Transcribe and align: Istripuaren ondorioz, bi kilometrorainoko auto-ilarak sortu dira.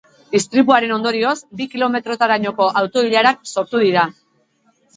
Istripuaren 0.37 0.93
ondorioz, 0.95 1.33
bi 1.59 1.67
kilometrorainoko 1.75 2.71
auto-ilarak 2.83 3.47
sortu 3.57 3.87
dira. 3.87 4.11